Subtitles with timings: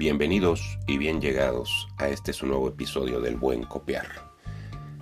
[0.00, 4.06] Bienvenidos y bien llegados a este su nuevo episodio del Buen Copiar.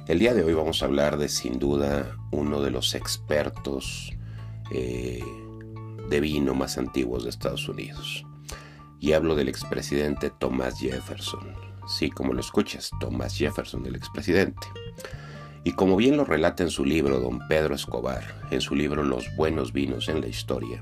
[0.09, 4.11] El día de hoy vamos a hablar de sin duda uno de los expertos
[4.73, 5.23] eh,
[6.11, 8.27] de vino más antiguos de Estados Unidos.
[8.99, 11.55] Y hablo del expresidente Thomas Jefferson.
[11.87, 14.67] Sí, como lo escuchas, Thomas Jefferson, el expresidente.
[15.63, 19.29] Y como bien lo relata en su libro Don Pedro Escobar, en su libro Los
[19.37, 20.81] buenos vinos en la historia,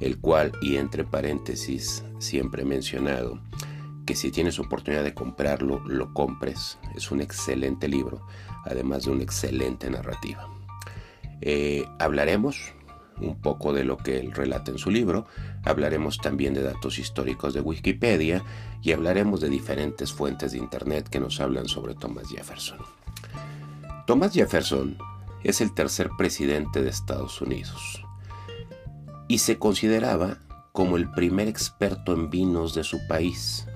[0.00, 3.40] el cual, y entre paréntesis, siempre he mencionado,
[4.06, 6.78] que si tienes oportunidad de comprarlo, lo compres.
[6.96, 8.26] Es un excelente libro,
[8.64, 10.48] además de una excelente narrativa.
[11.40, 12.72] Eh, hablaremos
[13.20, 15.26] un poco de lo que él relata en su libro,
[15.64, 18.42] hablaremos también de datos históricos de Wikipedia
[18.80, 22.78] y hablaremos de diferentes fuentes de Internet que nos hablan sobre Thomas Jefferson.
[24.06, 24.96] Thomas Jefferson
[25.42, 28.04] es el tercer presidente de Estados Unidos
[29.28, 30.38] y se consideraba
[30.72, 33.66] como el primer experto en vinos de su país.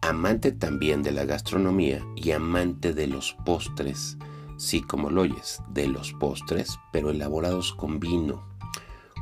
[0.00, 4.18] Amante también de la gastronomía y amante de los postres,
[4.56, 8.44] sí como lo oyes, de los postres, pero elaborados con vino.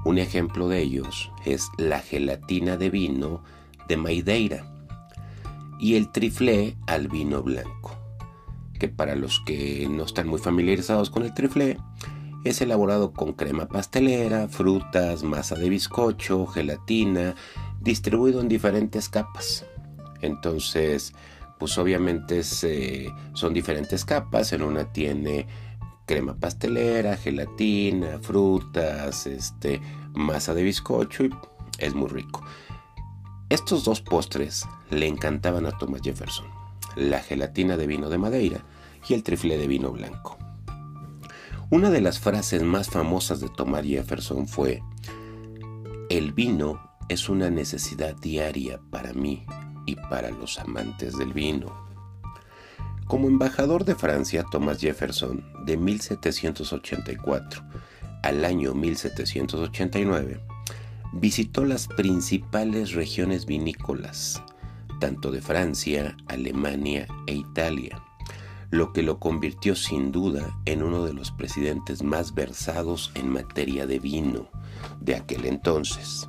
[0.04, 3.42] Un ejemplo de ellos es la gelatina de vino
[3.88, 4.72] de Maideira
[5.78, 7.96] y el triflé al vino blanco,
[8.78, 11.78] que para los que no están muy familiarizados con el triflé,
[12.50, 17.34] es elaborado con crema pastelera, frutas, masa de bizcocho, gelatina,
[17.80, 19.64] distribuido en diferentes capas.
[20.20, 21.12] Entonces,
[21.58, 24.52] pues obviamente son diferentes capas.
[24.52, 25.46] En una tiene
[26.06, 29.80] crema pastelera, gelatina, frutas, este,
[30.14, 31.30] masa de bizcocho y
[31.78, 32.44] es muy rico.
[33.48, 36.46] Estos dos postres le encantaban a Thomas Jefferson,
[36.96, 38.64] la gelatina de vino de Madeira
[39.08, 40.45] y el trifle de vino blanco.
[41.68, 44.84] Una de las frases más famosas de Thomas Jefferson fue,
[46.08, 49.44] el vino es una necesidad diaria para mí
[49.84, 51.74] y para los amantes del vino.
[53.08, 57.64] Como embajador de Francia, Thomas Jefferson, de 1784
[58.22, 60.40] al año 1789,
[61.14, 64.40] visitó las principales regiones vinícolas,
[65.00, 68.05] tanto de Francia, Alemania e Italia
[68.70, 73.86] lo que lo convirtió sin duda en uno de los presidentes más versados en materia
[73.86, 74.48] de vino
[75.00, 76.28] de aquel entonces.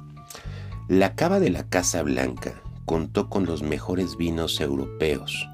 [0.87, 5.49] La cava de la Casa Blanca contó con los mejores vinos europeos,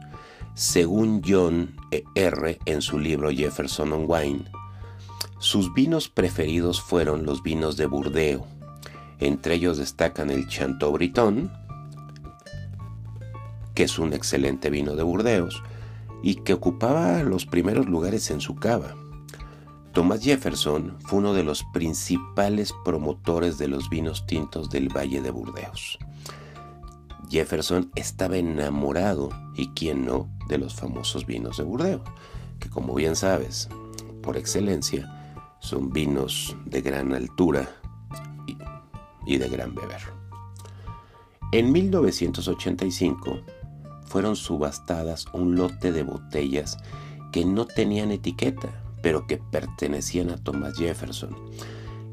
[0.53, 2.03] según John e.
[2.15, 2.59] R.
[2.65, 4.45] en su libro Jefferson on Wine.
[5.39, 8.43] Sus vinos preferidos fueron los vinos de Burdeos,
[9.19, 11.51] entre ellos destacan el Chateaubriand,
[13.73, 15.63] que es un excelente vino de Burdeos,
[16.23, 18.95] y que ocupaba los primeros lugares en su cava.
[19.91, 25.29] Thomas Jefferson fue uno de los principales promotores de los vinos tintos del Valle de
[25.29, 25.99] Burdeos.
[27.29, 32.01] Jefferson estaba enamorado, y quién no, de los famosos vinos de Burdeos,
[32.59, 33.69] que como bien sabes,
[34.23, 37.69] por excelencia, son vinos de gran altura
[38.47, 38.57] y,
[39.25, 40.01] y de gran beber.
[41.51, 43.41] En 1985,
[44.13, 46.77] fueron subastadas un lote de botellas
[47.31, 48.69] que no tenían etiqueta,
[49.01, 51.35] pero que pertenecían a Thomas Jefferson.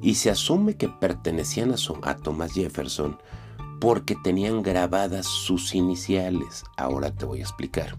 [0.01, 3.19] Y se asume que pertenecían a, Thomas Jefferson
[3.83, 6.65] porque tenían grabadas sus iniciales.
[6.79, 7.99] Ahora te voy a explicar.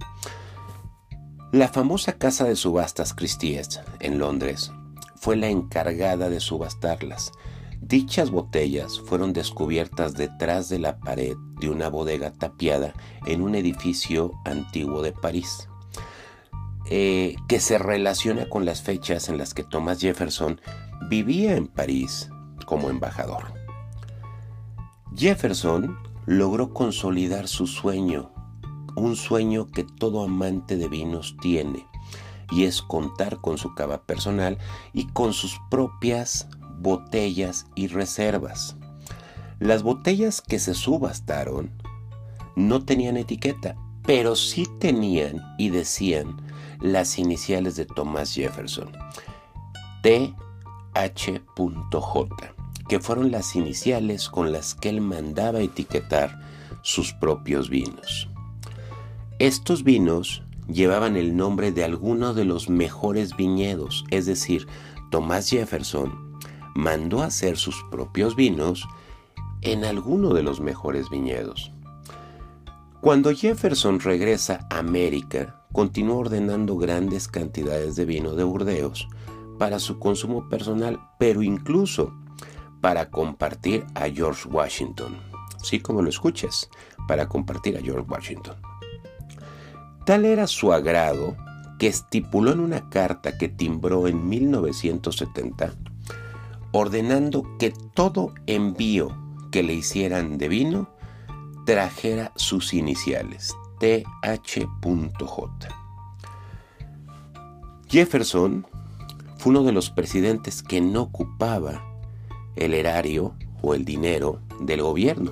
[1.52, 4.72] La famosa casa de subastas Christie's en Londres
[5.16, 7.34] fue la encargada de subastarlas
[7.82, 12.94] Dichas botellas fueron descubiertas detrás de la pared de una bodega tapiada
[13.26, 15.68] en un edificio antiguo de París,
[16.92, 20.62] eh, que se relaciona con las fechas en las que Thomas Jefferson
[21.10, 22.30] vivía en París
[22.68, 23.52] como embajador.
[25.16, 25.98] Jefferson
[26.28, 28.32] logró consolidar su sueño,
[28.96, 31.88] un sueño que todo amante de vinos tiene,
[32.52, 34.60] y es contar con su cava personal
[34.94, 36.48] y con sus propias
[36.82, 38.76] botellas y reservas.
[39.60, 41.72] Las botellas que se subastaron
[42.56, 46.42] no tenían etiqueta, pero sí tenían y decían
[46.80, 48.92] las iniciales de Thomas Jefferson,
[50.02, 51.36] TH.J,
[52.90, 56.42] que fueron las iniciales con las que él mandaba etiquetar
[56.82, 58.28] sus propios vinos.
[59.38, 64.68] Estos vinos llevaban el nombre de algunos de los mejores viñedos, es decir,
[65.12, 66.31] Thomas Jefferson
[66.76, 68.88] mandó hacer sus propios vinos
[69.62, 71.72] en alguno de los mejores viñedos.
[73.02, 79.08] Cuando Jefferson regresa a América, continuó ordenando grandes cantidades de vino de Burdeos
[79.58, 82.14] para su consumo personal, pero incluso
[82.82, 85.18] para compartir a George Washington.
[85.64, 86.70] Sí, como lo escuchas,
[87.08, 88.56] para compartir a George Washington.
[90.06, 91.36] Tal era su agrado
[91.78, 95.74] que estipuló en una carta que timbró en 1970,
[96.72, 99.18] ordenando que todo envío
[99.52, 100.90] que le hicieran de vino
[101.66, 105.68] trajera sus iniciales, TH.J.
[107.88, 108.66] Jefferson
[109.38, 111.84] fue uno de los presidentes que no ocupaba
[112.56, 115.32] el erario o el dinero del gobierno.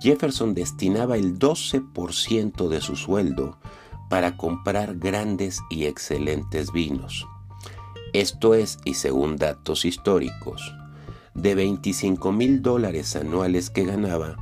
[0.00, 3.58] Jefferson destinaba el 12% de su sueldo
[4.10, 7.26] para comprar grandes y excelentes vinos.
[8.12, 10.74] Esto es, y según datos históricos,
[11.34, 14.36] de 25 mil dólares anuales que ganaba,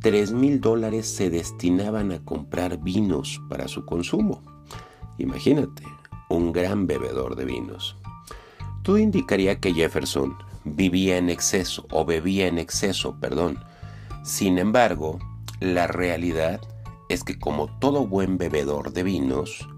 [0.00, 4.42] 3 mil dólares se destinaban a comprar vinos para su consumo.
[5.18, 5.82] Imagínate,
[6.28, 7.96] un gran bebedor de vinos.
[8.82, 13.58] Todo indicaría que Jefferson vivía en exceso o bebía en exceso, perdón.
[14.24, 15.18] Sin embargo,
[15.60, 16.60] la realidad
[17.08, 19.68] es que como todo buen bebedor de vinos,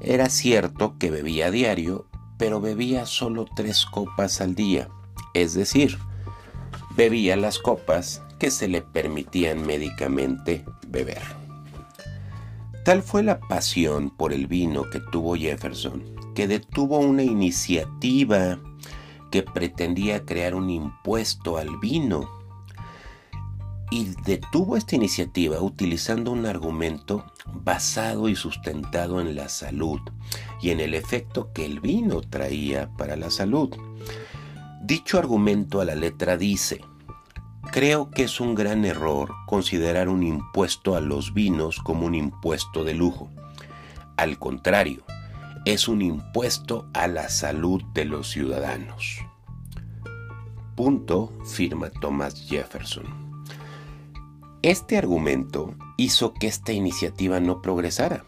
[0.00, 2.06] era cierto que bebía diario,
[2.38, 4.88] pero bebía solo tres copas al día,
[5.34, 5.98] es decir,
[6.96, 11.22] bebía las copas que se le permitían médicamente beber.
[12.84, 16.02] Tal fue la pasión por el vino que tuvo Jefferson,
[16.34, 18.58] que detuvo una iniciativa
[19.30, 22.37] que pretendía crear un impuesto al vino
[23.90, 30.00] y detuvo esta iniciativa utilizando un argumento basado y sustentado en la salud
[30.60, 33.70] y en el efecto que el vino traía para la salud.
[34.82, 36.80] Dicho argumento a la letra dice,
[37.70, 42.82] Creo que es un gran error considerar un impuesto a los vinos como un impuesto
[42.82, 43.30] de lujo.
[44.16, 45.04] Al contrario,
[45.66, 49.18] es un impuesto a la salud de los ciudadanos.
[50.76, 53.27] Punto, firma Thomas Jefferson.
[54.62, 58.24] Este argumento hizo que esta iniciativa no progresara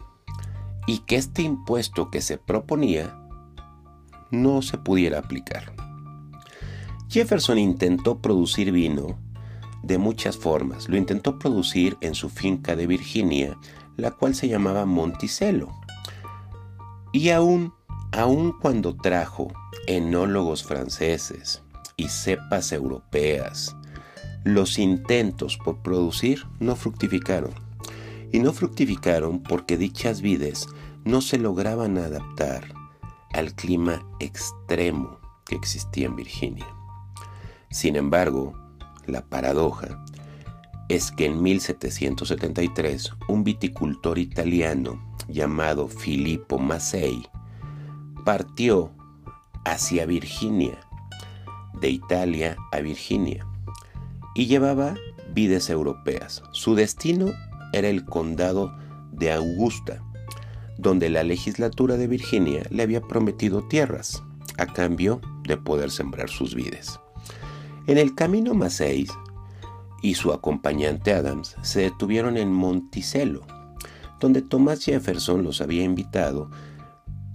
[0.86, 3.18] y que este impuesto que se proponía
[4.30, 5.72] no se pudiera aplicar.
[7.08, 9.18] Jefferson intentó producir vino
[9.82, 10.88] de muchas formas.
[10.88, 13.58] Lo intentó producir en su finca de Virginia,
[13.96, 15.68] la cual se llamaba Monticello.
[17.12, 17.74] Y aún,
[18.12, 19.48] aún cuando trajo
[19.88, 21.62] enólogos franceses
[21.96, 23.74] y cepas europeas,
[24.44, 27.52] los intentos por producir no fructificaron.
[28.32, 30.68] Y no fructificaron porque dichas vides
[31.04, 32.64] no se lograban adaptar
[33.32, 36.66] al clima extremo que existía en Virginia.
[37.70, 38.54] Sin embargo,
[39.06, 40.04] la paradoja
[40.88, 47.26] es que en 1773 un viticultor italiano llamado Filippo Massey
[48.24, 48.92] partió
[49.64, 50.78] hacia Virginia,
[51.80, 53.46] de Italia a Virginia,
[54.40, 54.94] y llevaba
[55.34, 56.42] vides europeas.
[56.52, 57.26] Su destino
[57.74, 58.74] era el condado
[59.12, 60.02] de Augusta,
[60.78, 64.22] donde la legislatura de Virginia le había prometido tierras
[64.56, 66.98] a cambio de poder sembrar sus vides.
[67.86, 69.06] En el camino Massey
[70.00, 73.42] y su acompañante Adams se detuvieron en Monticello,
[74.20, 76.50] donde Thomas Jefferson los había invitado,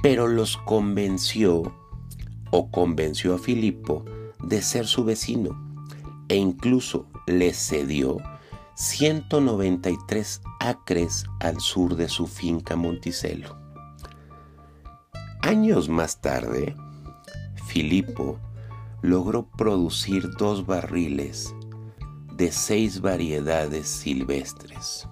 [0.02, 1.72] pero los convenció
[2.50, 4.04] o convenció a Filippo
[4.44, 5.65] de ser su vecino
[6.30, 8.18] e incluso le cedió
[8.76, 13.56] 193 acres al sur de su finca Monticello.
[15.42, 16.76] Años más tarde,
[17.68, 18.40] Filippo
[19.02, 21.54] logró producir dos barriles
[22.34, 25.08] de seis variedades silvestres.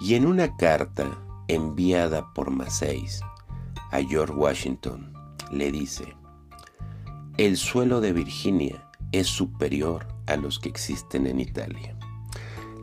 [0.00, 1.06] Y en una carta
[1.48, 3.20] enviada por Maceis
[3.90, 5.12] a George Washington,
[5.50, 6.16] le dice,
[7.36, 11.96] el suelo de Virginia es superior a los que existen en Italia.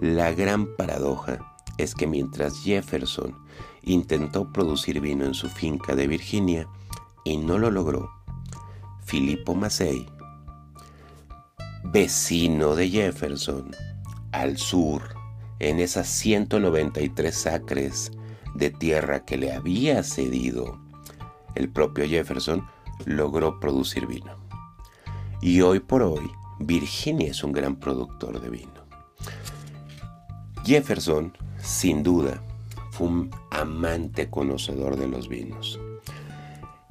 [0.02, 3.36] La gran paradoja es que mientras Jefferson
[3.84, 6.68] intentó producir vino en su finca de Virginia
[7.24, 8.12] y no lo logró,
[9.06, 10.08] Filippo Massey
[11.92, 13.74] vecino de Jefferson,
[14.32, 15.02] al sur,
[15.60, 18.12] en esas 193 acres
[18.56, 20.80] de tierra que le había cedido,
[21.56, 22.68] el propio Jefferson
[23.06, 24.36] logró producir vino.
[25.42, 28.88] Y hoy por hoy, Virginia es un gran productor de vino.
[30.66, 32.44] Jefferson, sin duda,
[32.92, 35.80] fue un amante conocedor de los vinos.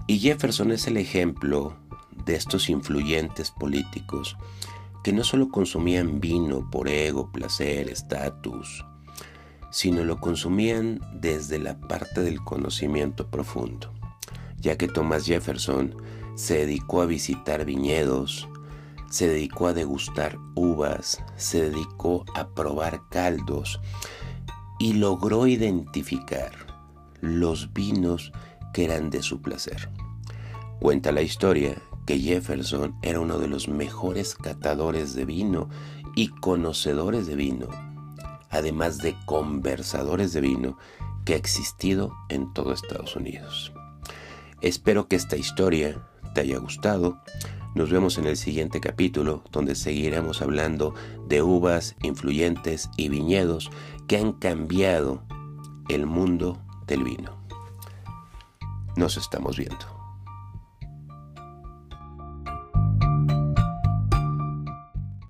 [0.06, 1.76] Y Jefferson es el ejemplo
[2.24, 4.36] de estos influyentes políticos
[5.02, 8.84] que no solo consumían vino por ego, placer, estatus,
[9.70, 13.92] sino lo consumían desde la parte del conocimiento profundo,
[14.58, 15.94] ya que Thomas Jefferson
[16.34, 18.48] se dedicó a visitar viñedos,
[19.10, 23.80] se dedicó a degustar uvas, se dedicó a probar caldos
[24.78, 26.52] y logró identificar
[27.20, 28.32] los vinos
[28.72, 29.90] que eran de su placer.
[30.80, 35.68] Cuenta la historia que Jefferson era uno de los mejores catadores de vino
[36.14, 37.68] y conocedores de vino,
[38.50, 40.78] además de conversadores de vino
[41.24, 43.72] que ha existido en todo Estados Unidos.
[44.60, 47.20] Espero que esta historia te haya gustado.
[47.76, 50.94] Nos vemos en el siguiente capítulo donde seguiremos hablando
[51.28, 53.70] de uvas influyentes y viñedos
[54.08, 55.22] que han cambiado
[55.90, 57.36] el mundo del vino.
[58.96, 59.95] Nos estamos viendo.